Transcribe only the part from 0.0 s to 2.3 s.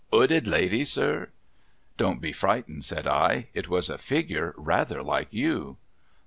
"Ooded lady, sir?'' Don't